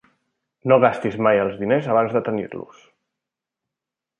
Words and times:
No 0.71 0.77
gastis 0.85 1.17
mai 1.27 1.41
els 1.43 1.59
diners 1.61 1.91
abans 1.97 2.15
de 2.17 2.25
tenir-los. 2.31 2.83